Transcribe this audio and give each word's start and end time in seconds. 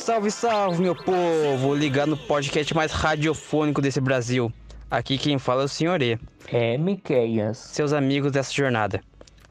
Salve, 0.00 0.30
salve, 0.30 0.80
meu 0.80 0.96
povo! 0.96 1.74
Ligado 1.74 2.08
no 2.08 2.16
podcast 2.16 2.74
mais 2.74 2.90
radiofônico 2.90 3.82
desse 3.82 4.00
Brasil. 4.00 4.50
Aqui 4.90 5.18
quem 5.18 5.38
fala 5.38 5.60
é 5.60 5.64
o 5.66 5.68
Senhor 5.68 6.00
E. 6.00 6.18
É, 6.50 6.78
Miqueias. 6.78 7.58
Seus 7.58 7.92
amigos 7.92 8.32
dessa 8.32 8.50
jornada. 8.50 9.02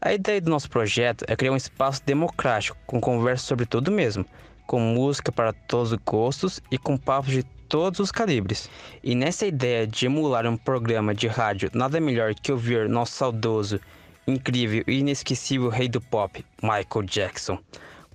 A 0.01 0.11
ideia 0.11 0.41
do 0.41 0.49
nosso 0.49 0.67
projeto 0.67 1.23
é 1.27 1.35
criar 1.35 1.51
um 1.51 1.55
espaço 1.55 2.01
democrático, 2.03 2.75
com 2.87 2.99
conversa 2.99 3.45
sobre 3.45 3.67
tudo 3.67 3.91
mesmo, 3.91 4.25
com 4.65 4.79
música 4.79 5.31
para 5.31 5.53
todos 5.53 5.91
os 5.91 5.99
gostos 6.03 6.59
e 6.71 6.79
com 6.79 6.97
papos 6.97 7.31
de 7.31 7.43
todos 7.43 7.99
os 7.99 8.11
calibres. 8.11 8.67
E 9.03 9.13
nessa 9.13 9.45
ideia 9.45 9.85
de 9.85 10.07
emular 10.07 10.47
um 10.47 10.57
programa 10.57 11.13
de 11.13 11.27
rádio, 11.27 11.69
nada 11.75 12.01
melhor 12.01 12.33
que 12.33 12.51
ouvir 12.51 12.89
nosso 12.89 13.13
saudoso, 13.13 13.79
incrível 14.27 14.83
e 14.87 14.93
inesquecível 14.93 15.69
rei 15.69 15.87
do 15.87 16.01
pop, 16.01 16.43
Michael 16.63 17.05
Jackson, 17.05 17.59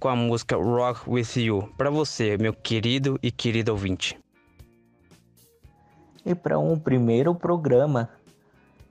com 0.04 0.10
a 0.10 0.14
música 0.14 0.54
Rock 0.54 1.08
With 1.08 1.28
You, 1.36 1.72
para 1.78 1.88
você, 1.88 2.36
meu 2.36 2.52
querido 2.52 3.18
e 3.22 3.30
querido 3.30 3.72
ouvinte. 3.72 4.20
E 6.26 6.34
para 6.34 6.58
um 6.58 6.78
primeiro 6.78 7.34
programa, 7.34 8.10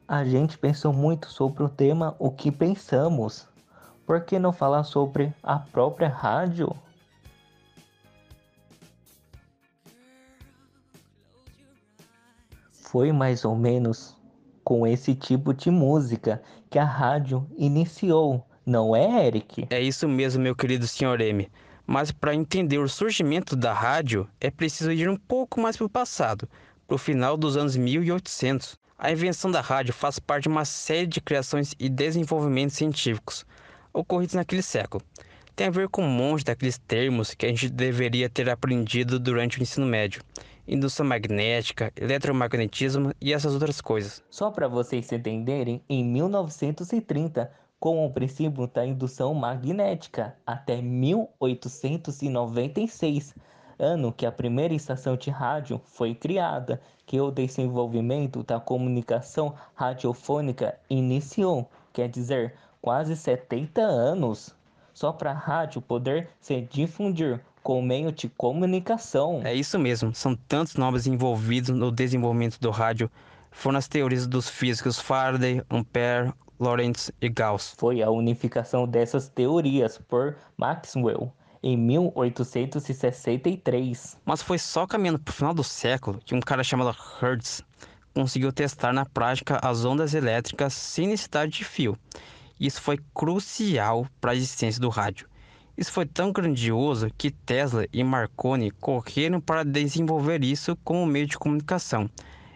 a 0.08 0.24
gente 0.26 0.58
pensou 0.58 0.92
muito 0.92 1.30
sobre 1.30 1.62
o 1.62 1.70
tema 1.70 2.16
O 2.18 2.32
que 2.32 2.52
pensamos. 2.52 3.48
Por 4.08 4.22
que 4.22 4.40
não 4.40 4.52
falar 4.52 4.84
sobre 4.86 5.32
a 5.44 5.60
própria 5.60 6.10
rádio? 6.10 6.76
Foi 12.72 13.12
mais 13.12 13.46
ou 13.46 13.56
menos 13.56 14.18
com 14.64 14.88
esse 14.88 15.14
tipo 15.14 15.54
de 15.54 15.70
música 15.70 16.42
que 16.72 16.80
a 16.80 16.86
rádio 16.86 17.48
iniciou, 17.56 18.44
não 18.66 18.96
é, 18.96 19.28
Eric? 19.28 19.68
É 19.70 19.82
isso 19.82 20.08
mesmo, 20.08 20.42
meu 20.42 20.56
querido 20.56 20.88
Sr. 20.88 21.20
M. 21.20 21.50
Mas 21.86 22.12
para 22.12 22.34
entender 22.34 22.78
o 22.78 22.88
surgimento 22.88 23.56
da 23.56 23.74
rádio, 23.74 24.28
é 24.40 24.50
preciso 24.50 24.92
ir 24.92 25.10
um 25.10 25.18
pouco 25.18 25.60
mais 25.60 25.76
para 25.76 25.86
o 25.86 25.90
passado, 25.90 26.48
para 26.88 26.96
o 26.96 26.98
final 26.98 27.36
dos 27.36 27.58
anos 27.58 27.76
1800. 27.76 28.78
A 28.98 29.12
invenção 29.12 29.52
da 29.52 29.60
rádio 29.60 29.94
faz 29.94 30.18
parte 30.18 30.44
de 30.44 30.50
uma 30.50 30.64
série 30.64 31.08
de 31.08 31.20
criações 31.20 31.74
e 31.78 31.90
desenvolvimentos 31.90 32.78
científicos 32.78 33.46
ocorridos 33.94 34.36
naquele 34.36 34.62
século. 34.62 35.04
Tem 35.56 35.68
a 35.68 35.72
ver 35.72 35.90
com 35.90 36.04
um 36.04 36.10
monte 36.10 36.46
daqueles 36.46 36.78
termos 36.78 37.34
que 37.34 37.46
a 37.46 37.50
gente 37.50 37.70
deveria 37.70 38.30
ter 38.30 38.50
aprendido 38.50 39.20
durante 39.20 39.60
o 39.60 39.62
ensino 39.62 39.86
médio. 39.86 40.24
Indução 40.66 41.06
magnética, 41.06 41.92
eletromagnetismo 41.98 43.14
e 43.20 43.34
essas 43.34 43.54
outras 43.54 43.82
coisas. 43.82 44.24
Só 44.30 44.50
para 44.50 44.70
vocês 44.70 45.12
entenderem, 45.12 45.84
em 45.90 46.04
1930, 46.06 47.52
com 47.84 48.06
o 48.06 48.10
princípio 48.10 48.66
da 48.66 48.86
indução 48.86 49.34
magnética, 49.34 50.38
até 50.48 50.82
1896, 50.82 53.36
ano 53.78 54.14
que 54.14 54.26
a 54.26 54.32
primeira 54.32 54.74
estação 54.74 55.18
de 55.18 55.30
rádio 55.30 55.82
foi 55.84 56.16
criada, 56.16 56.80
que 57.06 57.20
o 57.20 57.30
desenvolvimento 57.30 58.42
da 58.42 58.58
comunicação 58.58 59.54
radiofônica 59.76 60.80
iniciou, 60.90 61.70
quer 61.92 62.08
dizer, 62.08 62.54
quase 62.82 63.18
70 63.18 63.82
anos, 63.82 64.56
só 64.94 65.12
para 65.12 65.32
a 65.32 65.38
rádio 65.38 65.82
poder 65.82 66.30
se 66.40 66.62
difundir 66.62 67.42
com 67.62 67.82
meio 67.82 68.14
de 68.14 68.30
comunicação. 68.30 69.42
É 69.44 69.54
isso 69.54 69.78
mesmo, 69.78 70.16
são 70.16 70.38
tantos 70.48 70.76
nomes 70.76 71.06
envolvidos 71.06 71.76
no 71.76 71.92
desenvolvimento 71.92 72.62
do 72.62 72.72
rádio. 72.72 73.12
Foram 73.54 73.78
as 73.78 73.88
teorias 73.88 74.28
dos 74.28 74.50
físicos 74.50 75.00
Faraday, 75.00 75.62
Ampere, 75.72 76.34
Lorentz 76.60 77.10
e 77.22 77.30
Gauss. 77.30 77.76
Foi 77.78 78.02
a 78.02 78.10
unificação 78.10 78.86
dessas 78.88 79.30
teorias 79.30 79.98
por 79.98 80.36
Maxwell 80.58 81.32
em 81.62 81.78
1863. 81.78 84.18
Mas 84.26 84.42
foi 84.42 84.58
só 84.60 84.86
caminhando 84.86 85.20
para 85.20 85.32
o 85.32 85.36
final 85.36 85.54
do 85.54 85.64
século 85.64 86.20
que 86.26 86.36
um 86.36 86.42
cara 86.42 86.62
chamado 86.64 86.94
Hertz 87.22 87.64
conseguiu 88.14 88.52
testar 88.52 88.92
na 88.92 89.06
prática 89.06 89.58
as 89.64 89.86
ondas 89.86 90.14
elétricas 90.14 90.74
sem 90.74 91.08
necessidade 91.08 91.54
de 91.54 91.64
fio. 91.64 91.98
Isso 92.60 92.82
foi 92.82 93.00
crucial 93.14 94.06
para 94.20 94.32
a 94.32 94.36
existência 94.36 94.82
do 94.82 94.90
rádio. 94.90 95.30
Isso 95.78 95.92
foi 95.92 96.06
tão 96.06 96.32
grandioso 96.32 97.10
que 97.18 97.32
Tesla 97.32 97.88
e 97.94 98.04
Marconi 98.04 98.70
correram 98.72 99.40
para 99.40 99.64
desenvolver 99.64 100.44
isso 100.44 100.76
como 100.84 101.06
meio 101.06 101.28
de 101.28 101.38
comunicação 101.38 102.10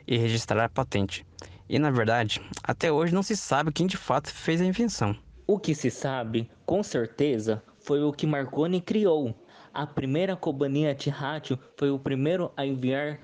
e 0.08 0.18
registrar 0.18 0.64
a 0.64 0.70
patente. 0.70 1.26
E 1.70 1.78
na 1.78 1.92
verdade, 1.92 2.42
até 2.64 2.92
hoje 2.92 3.14
não 3.14 3.22
se 3.22 3.36
sabe 3.36 3.72
quem 3.72 3.86
de 3.86 3.98
fato 3.98 4.32
fez 4.32 4.62
a 4.62 4.66
invenção. 4.66 5.16
O 5.46 5.60
que 5.60 5.76
se 5.76 5.92
sabe, 5.92 6.50
com 6.66 6.82
certeza, 6.82 7.62
foi 7.80 8.02
o 8.02 8.12
que 8.12 8.26
Marconi 8.26 8.82
criou. 8.82 9.36
A 9.74 9.86
primeira 9.86 10.36
companhia 10.36 10.96
de 10.96 11.10
rádio 11.10 11.60
foi 11.76 11.92
o 11.92 12.00
primeiro 12.00 12.52
a 12.56 12.66
enviar 12.66 13.20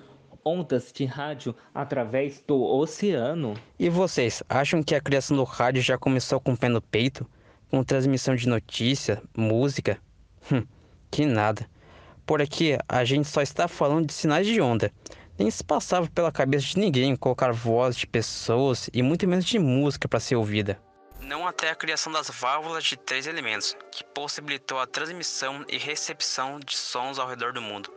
ondas 0.45 0.91
de 0.93 1.05
rádio 1.05 1.55
através 1.73 2.43
do 2.45 2.61
oceano. 2.61 3.55
E 3.79 3.89
vocês, 3.89 4.43
acham 4.49 4.83
que 4.83 4.93
a 4.93 5.01
criação 5.01 5.37
do 5.37 5.43
rádio 5.43 5.81
já 5.81 5.97
começou 5.97 6.39
com 6.39 6.53
o 6.53 6.57
pé 6.57 6.69
no 6.69 6.81
peito? 6.81 7.27
Com 7.69 7.83
transmissão 7.83 8.35
de 8.35 8.47
notícia, 8.47 9.21
música? 9.35 9.97
Hum, 10.51 10.63
que 11.09 11.25
nada. 11.25 11.67
Por 12.25 12.41
aqui, 12.41 12.77
a 12.87 13.03
gente 13.03 13.27
só 13.27 13.41
está 13.41 13.67
falando 13.67 14.07
de 14.07 14.13
sinais 14.13 14.47
de 14.47 14.61
onda. 14.61 14.91
Nem 15.37 15.49
se 15.49 15.63
passava 15.63 16.07
pela 16.09 16.31
cabeça 16.31 16.67
de 16.67 16.79
ninguém 16.79 17.15
colocar 17.15 17.51
voz 17.51 17.95
de 17.95 18.07
pessoas 18.07 18.89
e 18.93 19.01
muito 19.01 19.27
menos 19.27 19.45
de 19.45 19.59
música 19.59 20.07
para 20.07 20.19
ser 20.19 20.35
ouvida 20.35 20.79
não 21.23 21.47
até 21.47 21.69
a 21.69 21.75
criação 21.75 22.11
das 22.11 22.29
válvulas 22.29 22.83
de 22.83 22.97
três 22.97 23.27
elementos, 23.27 23.75
que 23.91 24.03
possibilitou 24.03 24.79
a 24.79 24.85
transmissão 24.85 25.65
e 25.69 25.77
recepção 25.77 26.59
de 26.59 26.75
sons 26.75 27.17
ao 27.17 27.27
redor 27.27 27.53
do 27.53 27.61
mundo. 27.61 27.91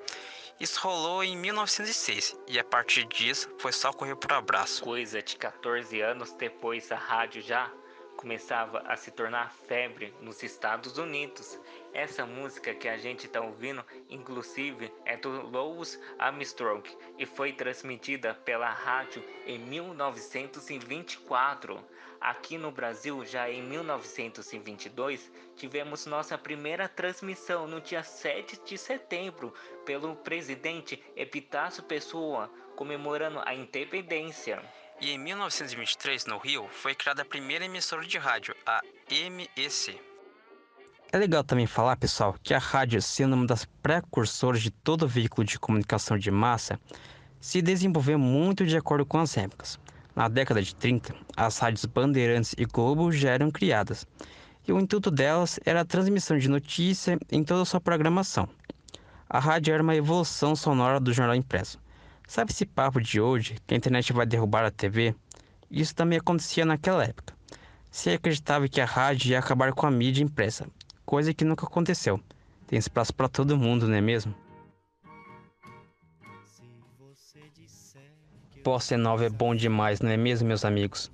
Isso 0.59 0.81
rolou 0.81 1.23
em 1.23 1.37
1906 1.37 2.35
e 2.49 2.59
a 2.59 2.65
partir 2.65 3.05
disso 3.09 3.51
foi 3.59 3.73
só 3.73 3.93
correr 3.93 4.17
por 4.17 4.33
abraço. 4.33 4.83
Coisa 4.83 5.23
de 5.23 5.37
14 5.37 6.01
anos 6.01 6.33
depois 6.33 6.91
a 6.91 6.97
rádio 6.97 7.43
já 7.43 7.71
começava 8.17 8.79
a 8.87 8.97
se 8.97 9.11
tornar 9.11 9.53
febre 9.69 10.15
nos 10.23 10.43
Estados 10.43 10.97
Unidos. 10.97 11.61
Essa 11.97 12.25
música 12.27 12.75
que 12.75 12.91
a 12.91 12.99
gente 12.99 13.25
está 13.25 13.41
ouvindo, 13.41 13.83
inclusive, 14.11 14.93
é 15.07 15.17
do 15.17 15.49
Louis 15.49 15.99
Armstrong 16.19 16.87
e 17.17 17.25
foi 17.25 17.55
transmitida 17.55 18.35
pela 18.35 18.69
rádio 18.69 19.25
em 19.47 19.59
1924. 19.59 21.83
Aqui 22.21 22.59
no 22.59 22.71
Brasil, 22.71 23.25
já 23.25 23.51
em 23.51 23.63
1922, 23.63 25.33
tivemos 25.57 26.05
nossa 26.05 26.37
primeira 26.37 26.87
transmissão 26.87 27.67
no 27.67 27.81
dia 27.81 28.03
7 28.03 28.61
de 28.63 28.77
setembro 28.77 29.55
pelo 29.87 30.15
presidente 30.17 31.03
Epitácio 31.17 31.83
Pessoa, 31.83 32.51
comemorando 32.77 33.41
a 33.47 33.55
independência. 33.55 34.63
E 35.01 35.13
em 35.13 35.19
1923, 35.19 36.27
no 36.27 36.37
Rio, 36.37 36.69
foi 36.69 36.95
criada 36.95 37.23
a 37.23 37.25
primeira 37.25 37.65
emissora 37.65 38.05
de 38.05 38.19
rádio, 38.19 38.55
a 38.67 38.83
MEC. 39.09 39.99
É 41.13 41.19
legal 41.19 41.45
também 41.45 41.67
falar, 41.67 41.97
pessoal, 41.97 42.35
que 42.43 42.53
a 42.53 42.59
rádio, 42.59 43.01
sendo 43.01 43.35
uma 43.35 43.47
das 43.47 43.65
precursoras 43.65 44.61
de 44.61 44.71
todo 44.71 45.07
veículo 45.07 45.47
de 45.47 45.59
comunicação 45.59 46.19
de 46.19 46.31
massa, 46.33 46.81
se 47.41 47.63
desenvolveu 47.63 48.19
muito 48.19 48.67
de 48.67 48.77
acordo 48.77 49.07
com 49.07 49.19
as 49.21 49.37
épocas. 49.37 49.79
Na 50.17 50.27
década 50.27 50.61
de 50.61 50.75
30, 50.75 51.15
as 51.37 51.59
rádios 51.59 51.85
Bandeirantes 51.85 52.55
e 52.59 52.65
Globo 52.65 53.13
já 53.13 53.31
eram 53.31 53.53
criadas, 53.53 54.05
e 54.67 54.73
o 54.73 54.81
intuito 54.81 55.11
delas 55.11 55.61
era 55.65 55.83
a 55.83 55.85
transmissão 55.85 56.37
de 56.39 56.49
notícia 56.49 57.19
em 57.31 57.45
toda 57.45 57.63
a 57.63 57.67
sua 57.67 57.81
programação. 57.81 58.49
A 59.31 59.39
rádio 59.39 59.75
era 59.75 59.83
uma 59.83 59.95
evolução 59.95 60.57
sonora 60.57 60.99
do 60.99 61.13
jornal 61.13 61.37
impresso. 61.37 61.79
Sabe 62.27 62.51
esse 62.51 62.67
papo 62.67 63.01
de 63.01 63.21
hoje 63.21 63.59
que 63.65 63.75
a 63.75 63.77
internet 63.77 64.13
vai 64.13 64.27
derrubar 64.27 64.65
a 64.65 64.71
TV? 64.73 65.15
Isso 65.71 65.95
também 65.95 66.19
acontecia 66.19 66.65
naquela 66.65 67.05
época. 67.05 67.33
Se 67.91 68.11
acreditava 68.11 68.69
que 68.69 68.81
a 68.81 68.85
rádio 68.85 69.31
ia 69.31 69.39
acabar 69.39 69.73
com 69.73 69.87
a 69.87 69.91
mídia 69.91 70.23
impressa, 70.23 70.67
coisa 71.07 71.33
que 71.33 71.45
nunca 71.45 71.65
aconteceu. 71.65 72.21
Tem 72.67 72.77
espaço 72.79 73.15
para 73.15 73.29
todo 73.29 73.57
mundo, 73.57 73.87
não 73.87 73.95
é 73.95 74.01
mesmo? 74.01 74.35
Bossa 78.65 78.99
Nova 78.99 79.25
é 79.25 79.31
bom 79.31 79.55
demais, 79.55 80.01
não 80.01 80.11
é 80.11 80.17
mesmo, 80.17 80.49
meus 80.49 80.65
amigos? 80.65 81.13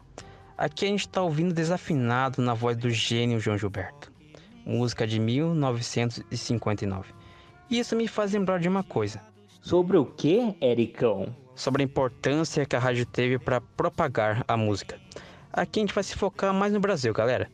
Aqui 0.57 0.87
a 0.87 0.89
gente 0.89 1.01
está 1.01 1.21
ouvindo 1.21 1.53
desafinado 1.53 2.41
na 2.41 2.55
voz 2.55 2.79
do 2.79 2.89
gênio 2.89 3.39
João 3.39 3.59
Gilberto. 3.59 4.11
Música 4.65 5.07
de 5.07 5.21
1959. 5.21 7.13
E 7.69 7.79
isso 7.79 7.95
me 7.95 8.09
faz 8.09 8.33
lembrar 8.33 8.59
de 8.59 8.69
uma 8.69 8.83
coisa. 8.83 9.21
Sobre 9.61 9.99
o 9.99 10.07
que, 10.07 10.57
Ericão? 10.63 11.37
Sobre 11.55 11.83
a 11.83 11.85
importância 11.85 12.65
que 12.65 12.75
a 12.75 12.79
rádio 12.79 13.05
teve 13.05 13.39
para 13.39 13.61
propagar 13.61 14.43
a 14.49 14.57
música. 14.57 14.99
Aqui 15.53 15.81
a 15.81 15.83
gente 15.83 15.95
vai 15.95 16.03
se 16.03 16.17
focar 16.17 16.55
mais 16.55 16.73
no 16.73 16.81
Brasil, 16.81 17.13
galera. 17.13 17.51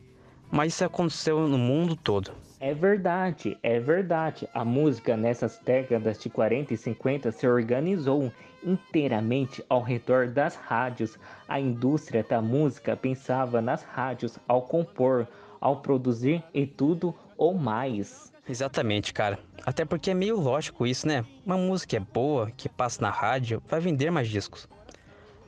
Mas 0.51 0.73
isso 0.73 0.85
aconteceu 0.85 1.47
no 1.47 1.57
mundo 1.57 1.95
todo. 1.95 2.31
É 2.59 2.73
verdade, 2.73 3.57
é 3.63 3.79
verdade. 3.79 4.49
A 4.53 4.65
música 4.65 5.15
nessas 5.15 5.59
décadas 5.63 6.19
de 6.19 6.29
40 6.29 6.73
e 6.73 6.77
50 6.77 7.31
se 7.31 7.47
organizou 7.47 8.31
inteiramente 8.63 9.63
ao 9.69 9.81
redor 9.81 10.27
das 10.27 10.55
rádios. 10.55 11.17
A 11.47 11.59
indústria 11.59 12.23
da 12.23 12.41
música 12.41 12.97
pensava 12.97 13.61
nas 13.61 13.83
rádios 13.83 14.37
ao 14.47 14.63
compor, 14.63 15.27
ao 15.61 15.77
produzir 15.77 16.43
e 16.53 16.65
tudo 16.65 17.15
ou 17.37 17.53
mais. 17.53 18.33
Exatamente, 18.47 19.13
cara. 19.13 19.39
Até 19.65 19.85
porque 19.85 20.11
é 20.11 20.13
meio 20.13 20.39
lógico 20.39 20.85
isso, 20.85 21.07
né? 21.07 21.23
Uma 21.45 21.57
música 21.57 21.95
é 21.95 21.99
boa, 21.99 22.51
que 22.51 22.67
passa 22.67 23.01
na 23.01 23.11
rádio, 23.11 23.61
vai 23.67 23.79
vender 23.79 24.09
mais 24.11 24.27
discos. 24.27 24.67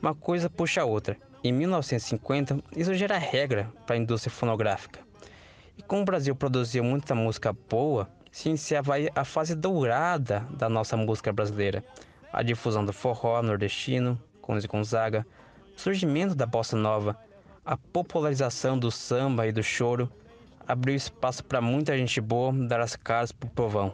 Uma 0.00 0.14
coisa 0.14 0.48
puxa 0.48 0.82
a 0.82 0.84
outra. 0.84 1.16
Em 1.44 1.50
1950, 1.50 2.62
isso 2.76 2.94
já 2.94 3.06
era 3.06 3.18
regra 3.18 3.68
para 3.84 3.96
a 3.96 3.98
indústria 3.98 4.32
fonográfica. 4.32 5.00
E 5.76 5.82
como 5.82 6.02
o 6.02 6.04
Brasil 6.04 6.36
produziu 6.36 6.84
muita 6.84 7.16
música 7.16 7.52
boa, 7.52 8.08
se 8.30 8.48
iniciava 8.48 8.94
a 9.12 9.24
fase 9.24 9.56
dourada 9.56 10.46
da 10.50 10.68
nossa 10.68 10.96
música 10.96 11.32
brasileira. 11.32 11.82
A 12.32 12.44
difusão 12.44 12.84
do 12.84 12.92
forró 12.92 13.42
nordestino, 13.42 14.16
com 14.40 14.52
Luiz 14.52 14.66
Gonzaga, 14.66 15.26
o 15.76 15.80
surgimento 15.80 16.36
da 16.36 16.46
bossa 16.46 16.76
nova, 16.76 17.18
a 17.64 17.76
popularização 17.76 18.78
do 18.78 18.92
samba 18.92 19.44
e 19.44 19.50
do 19.50 19.64
choro, 19.64 20.08
abriu 20.66 20.94
espaço 20.94 21.44
para 21.44 21.60
muita 21.60 21.98
gente 21.98 22.20
boa 22.20 22.52
dar 22.52 22.80
as 22.80 22.94
caras 22.94 23.32
pro 23.32 23.50
povão. 23.50 23.92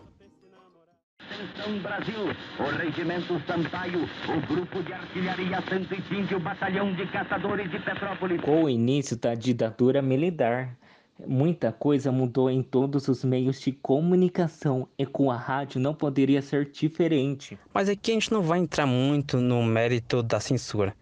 Atenção 1.39 1.79
Brasil, 1.79 2.37
o 2.59 2.77
Regimento 2.79 3.41
Sampaio, 3.47 4.09
o 4.27 4.53
Grupo 4.53 4.83
de 4.83 4.93
Artilharia 4.93 5.63
105, 5.69 6.35
o 6.35 6.41
Batalhão 6.41 6.93
de 6.93 7.07
Caçadores 7.07 7.71
de 7.71 7.79
Petrópolis. 7.79 8.41
Com 8.41 8.65
o 8.65 8.69
início 8.69 9.17
da 9.17 9.37
ditadura 9.37 10.03
militar, 10.03 10.77
muita 11.25 11.71
coisa 11.71 12.11
mudou 12.11 12.51
em 12.51 12.61
todos 12.61 13.07
os 13.07 13.23
meios 13.23 13.61
de 13.61 13.71
comunicação 13.71 14.89
e 14.99 15.07
com 15.07 15.31
a 15.31 15.37
rádio 15.37 15.81
não 15.81 15.95
poderia 15.95 16.43
ser 16.43 16.69
diferente. 16.73 17.57
Mas 17.73 17.89
aqui 17.89 18.11
a 18.11 18.15
gente 18.15 18.33
não 18.33 18.43
vai 18.43 18.59
entrar 18.59 18.87
muito 18.87 19.37
no 19.37 19.63
mérito 19.63 20.25
da 20.25 20.41
censura, 20.41 20.93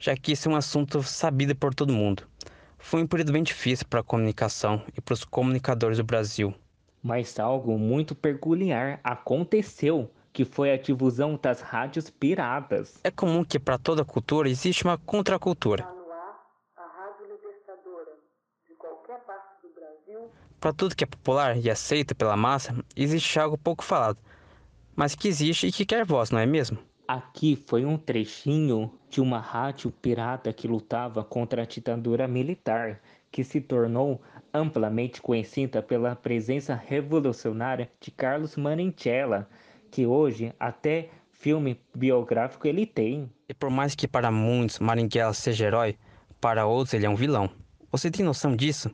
já 0.00 0.16
que 0.16 0.32
isso 0.32 0.48
é 0.48 0.52
um 0.52 0.56
assunto 0.56 1.04
sabido 1.04 1.54
por 1.54 1.72
todo 1.72 1.92
mundo. 1.92 2.24
Foi 2.80 3.00
um 3.00 3.06
período 3.06 3.30
bem 3.30 3.44
difícil 3.44 3.86
para 3.88 4.00
a 4.00 4.04
comunicação 4.04 4.82
e 4.96 5.00
para 5.00 5.14
os 5.14 5.24
comunicadores 5.24 5.98
do 5.98 6.04
Brasil. 6.04 6.52
Mas 7.04 7.38
algo 7.38 7.78
muito 7.78 8.14
peculiar 8.14 8.98
aconteceu, 9.04 10.10
que 10.32 10.42
foi 10.42 10.72
a 10.72 10.78
difusão 10.78 11.38
das 11.40 11.60
rádios 11.60 12.08
piratas. 12.08 12.98
É 13.04 13.10
comum 13.10 13.44
que 13.44 13.58
para 13.58 13.76
toda 13.76 14.06
cultura 14.06 14.48
existe 14.48 14.84
uma 14.84 14.96
contracultura. 14.96 15.86
Para 20.58 20.72
tudo 20.72 20.96
que 20.96 21.04
é 21.04 21.06
popular 21.06 21.58
e 21.58 21.68
aceito 21.68 22.16
pela 22.16 22.38
massa, 22.38 22.74
existe 22.96 23.38
algo 23.38 23.58
pouco 23.58 23.84
falado, 23.84 24.18
mas 24.96 25.14
que 25.14 25.28
existe 25.28 25.66
e 25.66 25.72
que 25.72 25.84
quer 25.84 26.06
voz, 26.06 26.30
não 26.30 26.38
é 26.38 26.46
mesmo? 26.46 26.78
Aqui 27.06 27.54
foi 27.54 27.84
um 27.84 27.98
trechinho 27.98 28.90
de 29.10 29.20
uma 29.20 29.38
rádio 29.38 29.90
pirata 29.90 30.50
que 30.54 30.66
lutava 30.66 31.22
contra 31.22 31.62
a 31.62 31.66
ditadura 31.66 32.26
militar 32.26 33.00
que 33.30 33.44
se 33.44 33.60
tornou 33.60 34.22
amplamente 34.54 35.20
conhecida 35.20 35.82
pela 35.82 36.16
presença 36.16 36.74
revolucionária 36.74 37.90
de 38.00 38.10
Carlos 38.10 38.56
Marinchella, 38.56 39.46
que 39.90 40.06
hoje 40.06 40.54
até 40.58 41.10
filme 41.30 41.78
biográfico 41.94 42.66
ele 42.66 42.86
tem. 42.86 43.28
E 43.50 43.52
por 43.52 43.68
mais 43.68 43.94
que 43.94 44.08
para 44.08 44.30
muitos 44.30 44.78
Marinchella 44.78 45.34
seja 45.34 45.66
herói, 45.66 45.98
para 46.40 46.64
outros 46.64 46.94
ele 46.94 47.04
é 47.04 47.10
um 47.10 47.16
vilão. 47.16 47.50
Você 47.92 48.10
tem 48.10 48.24
noção 48.24 48.56
disso? 48.56 48.90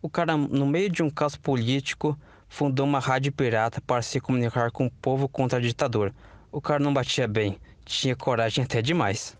O 0.00 0.08
cara, 0.08 0.36
no 0.36 0.64
meio 0.64 0.88
de 0.88 1.02
um 1.02 1.10
caos 1.10 1.34
político, 1.34 2.16
fundou 2.48 2.86
uma 2.86 3.00
rádio 3.00 3.32
pirata 3.32 3.80
para 3.80 4.00
se 4.00 4.20
comunicar 4.20 4.70
com 4.70 4.86
o 4.86 4.90
povo 4.90 5.28
contra 5.28 5.58
a 5.58 5.62
ditadura. 5.62 6.14
O 6.50 6.60
cara 6.60 6.82
não 6.82 6.92
batia 6.92 7.28
bem, 7.28 7.58
tinha 7.84 8.16
coragem 8.16 8.64
até 8.64 8.80
demais. 8.80 9.36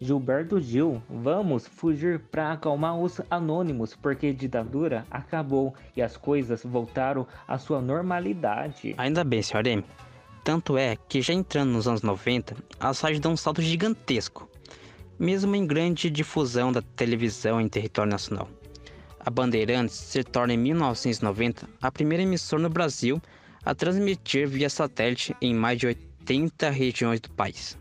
Gilberto 0.00 0.60
Gil, 0.60 1.02
vamos 1.08 1.66
fugir 1.66 2.18
para 2.18 2.52
acalmar 2.52 2.98
os 2.98 3.20
anônimos, 3.30 3.94
porque 3.94 4.26
a 4.26 4.32
ditadura 4.34 5.06
acabou 5.10 5.74
e 5.96 6.02
as 6.02 6.16
coisas 6.16 6.62
voltaram 6.62 7.26
à 7.48 7.56
sua 7.58 7.80
normalidade. 7.80 8.94
Ainda 8.98 9.24
bem, 9.24 9.42
Sr. 9.42 9.66
M. 9.66 9.84
Tanto 10.42 10.76
é 10.76 10.96
que 11.08 11.22
já 11.22 11.32
entrando 11.32 11.70
nos 11.70 11.88
anos 11.88 12.02
90, 12.02 12.54
as 12.78 13.00
rádios 13.00 13.20
dão 13.20 13.32
um 13.32 13.36
salto 13.36 13.62
gigantesco, 13.62 14.46
mesmo 15.18 15.56
em 15.56 15.66
grande 15.66 16.10
difusão 16.10 16.70
da 16.70 16.82
televisão 16.82 17.58
em 17.58 17.68
território 17.68 18.12
nacional. 18.12 18.48
A 19.26 19.30
Bandeirantes 19.30 19.94
se 19.94 20.22
torna 20.22 20.52
em 20.52 20.58
1990 20.58 21.66
a 21.80 21.90
primeira 21.90 22.22
emissora 22.22 22.60
no 22.62 22.68
Brasil 22.68 23.22
a 23.64 23.74
transmitir 23.74 24.46
via 24.46 24.68
satélite 24.68 25.34
em 25.40 25.54
mais 25.54 25.78
de 25.78 25.86
80 25.86 26.68
regiões 26.68 27.20
do 27.20 27.30
país. 27.30 27.78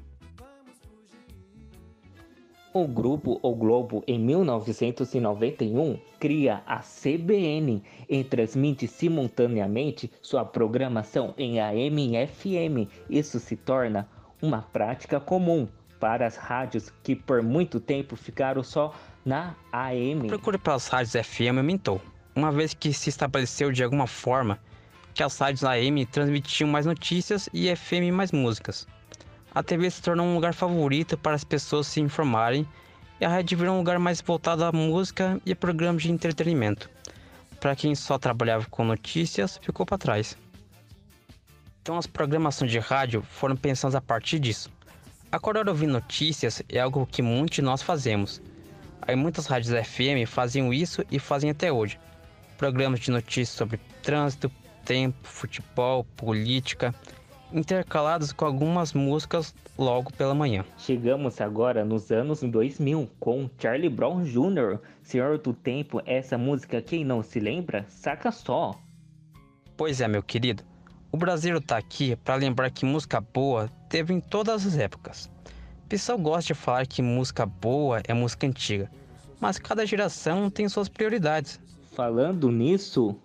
O 2.73 2.87
grupo 2.87 3.39
O 3.43 3.53
Globo, 3.53 4.03
em 4.07 4.17
1991, 4.17 5.99
cria 6.17 6.63
a 6.65 6.79
CBN 6.79 7.83
e 8.07 8.23
transmite 8.23 8.87
simultaneamente 8.87 10.09
sua 10.21 10.45
programação 10.45 11.33
em 11.37 11.59
AM 11.59 12.15
e 12.15 12.25
FM. 12.25 12.89
Isso 13.09 13.37
se 13.39 13.57
torna 13.57 14.09
uma 14.41 14.61
prática 14.61 15.19
comum 15.19 15.67
para 16.03 16.27
as 16.27 16.35
rádios 16.35 16.91
que 17.01 17.15
por 17.15 17.41
muito 17.41 17.79
tempo 17.79 18.17
ficaram 18.17 18.61
só 18.61 18.93
na 19.25 19.55
AM. 19.71 20.27
Procure 20.27 20.57
pelas 20.57 20.87
rádios 20.87 21.13
FM 21.13 21.55
aumentou, 21.55 22.01
uma 22.35 22.51
vez 22.51 22.73
que 22.73 22.91
se 22.91 23.07
estabeleceu 23.07 23.71
de 23.71 23.81
alguma 23.81 24.05
forma 24.05 24.59
que 25.13 25.23
as 25.23 25.37
rádios 25.37 25.63
AM 25.63 26.05
transmitiam 26.07 26.69
mais 26.69 26.85
notícias 26.85 27.47
e 27.53 27.73
FM 27.73 28.11
mais 28.11 28.33
músicas 28.33 28.85
a 29.55 29.61
TV 29.61 29.89
se 29.89 30.01
tornou 30.01 30.25
um 30.25 30.33
lugar 30.33 30.53
favorito 30.53 31.17
para 31.17 31.35
as 31.35 31.43
pessoas 31.43 31.87
se 31.87 32.01
informarem 32.01 32.67
e 33.21 33.23
a 33.23 33.29
rádio 33.29 33.57
virou 33.57 33.75
um 33.75 33.77
lugar 33.77 33.99
mais 33.99 34.19
voltado 34.19 34.65
à 34.65 34.71
música 34.71 35.39
e 35.45 35.51
a 35.51 35.55
programas 35.55 36.01
de 36.01 36.11
entretenimento. 36.11 36.89
Para 37.59 37.75
quem 37.75 37.93
só 37.93 38.17
trabalhava 38.17 38.65
com 38.69 38.83
notícias, 38.83 39.57
ficou 39.61 39.85
para 39.85 39.97
trás. 39.97 40.35
Então 41.81 41.97
as 41.97 42.07
programações 42.07 42.71
de 42.71 42.79
rádio 42.79 43.21
foram 43.21 43.55
pensadas 43.55 43.95
a 43.95 44.01
partir 44.01 44.39
disso. 44.39 44.71
Acordar 45.33 45.67
ouvir 45.67 45.87
notícias 45.87 46.61
é 46.69 46.79
algo 46.79 47.07
que 47.07 47.23
muitos 47.23 47.55
de 47.55 47.63
nós 47.63 47.81
fazemos. 47.81 48.39
Aí 49.01 49.15
muitas 49.15 49.47
rádios 49.47 49.73
FM 49.87 50.27
faziam 50.27 50.71
isso 50.71 51.03
e 51.09 51.17
fazem 51.17 51.49
até 51.49 51.71
hoje. 51.71 51.99
Programas 52.55 52.99
de 52.99 53.09
notícias 53.09 53.49
sobre 53.49 53.79
trânsito, 54.03 54.51
tempo, 54.85 55.17
futebol, 55.23 56.03
política, 56.15 56.93
intercalados 57.51 58.31
com 58.31 58.45
algumas 58.45 58.93
músicas 58.93 59.55
logo 59.75 60.13
pela 60.13 60.35
manhã. 60.35 60.63
Chegamos 60.77 61.41
agora 61.41 61.83
nos 61.83 62.11
anos 62.11 62.43
2000 62.43 63.09
com 63.19 63.49
Charlie 63.57 63.89
Brown 63.89 64.23
Jr., 64.23 64.77
Senhor 65.01 65.39
do 65.39 65.51
Tempo, 65.51 65.99
essa 66.05 66.37
música 66.37 66.79
quem 66.79 67.03
não 67.03 67.23
se 67.23 67.39
lembra, 67.39 67.87
saca 67.89 68.31
só. 68.31 68.79
Pois 69.75 69.99
é, 69.99 70.07
meu 70.07 70.21
querido. 70.21 70.63
O 71.13 71.17
Brasil 71.17 71.61
tá 71.61 71.77
aqui 71.77 72.15
para 72.15 72.33
lembrar 72.33 72.71
que 72.71 72.83
música 72.85 73.21
boa 73.21 73.69
teve 73.87 74.11
em 74.11 74.19
todas 74.19 74.65
as 74.65 74.75
épocas. 74.75 75.29
O 75.85 75.87
pessoal 75.87 76.17
gosta 76.17 76.55
de 76.55 76.59
falar 76.59 76.87
que 76.87 77.03
música 77.03 77.45
boa 77.45 78.01
é 78.07 78.15
música 78.15 78.47
antiga, 78.47 78.89
mas 79.39 79.59
cada 79.59 79.85
geração 79.85 80.49
tem 80.49 80.67
suas 80.67 80.89
prioridades. 80.89 81.61
Falando 81.95 82.51
nisso, 82.51 83.15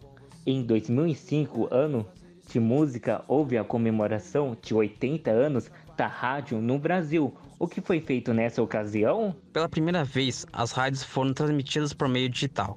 em 0.46 0.62
2005, 0.62 1.68
ano 1.70 2.06
de 2.46 2.60
música 2.60 3.24
houve 3.26 3.56
a 3.56 3.64
comemoração 3.64 4.54
de 4.60 4.74
80 4.74 5.30
anos 5.30 5.70
da 5.96 6.06
rádio 6.06 6.60
no 6.60 6.78
Brasil. 6.78 7.34
O 7.58 7.66
que 7.66 7.80
foi 7.80 8.02
feito 8.02 8.34
nessa 8.34 8.62
ocasião? 8.62 9.34
Pela 9.50 9.66
primeira 9.66 10.04
vez, 10.04 10.44
as 10.52 10.72
rádios 10.72 11.02
foram 11.02 11.32
transmitidas 11.32 11.94
por 11.94 12.06
meio 12.06 12.28
digital. 12.28 12.76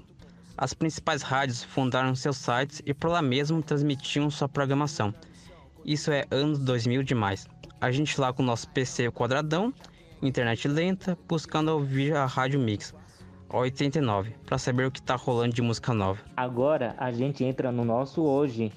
As 0.61 0.75
principais 0.75 1.23
rádios 1.23 1.63
fundaram 1.63 2.13
seus 2.13 2.37
sites 2.37 2.83
e 2.85 2.93
por 2.93 3.09
lá 3.09 3.19
mesmo 3.19 3.63
transmitiam 3.63 4.29
sua 4.29 4.47
programação. 4.47 5.11
Isso 5.83 6.11
é 6.11 6.27
anos 6.29 6.59
2000 6.59 7.01
demais. 7.01 7.47
A 7.81 7.89
gente 7.89 8.21
lá 8.21 8.31
com 8.31 8.43
o 8.43 8.45
nosso 8.45 8.69
PC 8.69 9.09
quadradão, 9.09 9.73
internet 10.21 10.67
lenta, 10.67 11.17
buscando 11.27 11.69
ouvir 11.69 12.15
a 12.15 12.27
Rádio 12.27 12.59
Mix. 12.59 12.93
89, 13.49 14.35
para 14.45 14.59
saber 14.59 14.85
o 14.85 14.91
que 14.91 15.01
tá 15.01 15.15
rolando 15.15 15.55
de 15.55 15.63
música 15.63 15.95
nova. 15.95 16.21
Agora 16.37 16.93
a 16.99 17.11
gente 17.11 17.43
entra 17.43 17.71
no 17.71 17.83
nosso 17.83 18.21
hoje, 18.21 18.71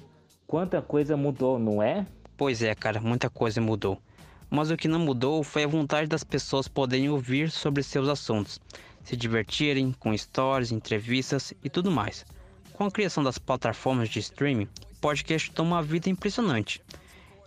Quanta 0.47 0.81
coisa 0.81 1.15
mudou, 1.15 1.59
não 1.59 1.83
é? 1.83 2.07
Pois 2.35 2.63
é, 2.63 2.73
cara, 2.73 2.99
muita 2.99 3.29
coisa 3.29 3.61
mudou. 3.61 4.01
Mas 4.49 4.71
o 4.71 4.77
que 4.77 4.87
não 4.87 4.99
mudou 4.99 5.43
foi 5.43 5.63
a 5.63 5.67
vontade 5.67 6.07
das 6.07 6.23
pessoas 6.23 6.67
poderem 6.67 7.09
ouvir 7.09 7.51
sobre 7.51 7.83
seus 7.83 8.07
assuntos, 8.07 8.59
se 9.05 9.15
divertirem 9.15 9.93
com 9.93 10.13
histórias, 10.13 10.71
entrevistas 10.71 11.53
e 11.63 11.69
tudo 11.69 11.91
mais. 11.91 12.25
Com 12.73 12.85
a 12.85 12.91
criação 12.91 13.23
das 13.23 13.37
plataformas 13.37 14.09
de 14.09 14.19
streaming, 14.19 14.67
o 14.91 14.95
podcast 14.99 15.51
toma 15.51 15.77
uma 15.77 15.83
vida 15.83 16.09
impressionante. 16.09 16.81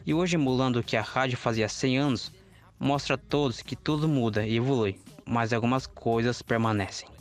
E 0.07 0.15
hoje, 0.15 0.37
emulando 0.37 0.79
o 0.79 0.83
que 0.83 0.97
a 0.97 1.03
rádio 1.03 1.37
fazia 1.37 1.67
há 1.67 1.69
100 1.69 1.99
anos, 1.99 2.33
mostra 2.79 3.17
a 3.17 3.19
todos 3.19 3.61
que 3.61 3.77
tudo 3.77 4.09
muda 4.09 4.47
e 4.47 4.57
evolui, 4.57 4.99
mas 5.27 5.53
algumas 5.53 5.87
coisas 5.87 6.41
permanecem. 6.41 7.18